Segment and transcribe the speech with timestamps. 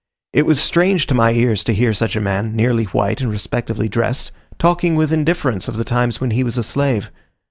[0.33, 4.31] It was strange to my ears to hear a man, nearly white and respectably dressed,
[4.57, 7.11] talking with indifference of the times when he was a slave.